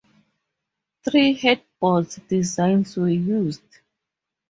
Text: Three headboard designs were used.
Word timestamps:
Three 1.07 1.33
headboard 1.35 2.07
designs 2.27 2.97
were 2.97 3.09
used. 3.09 3.61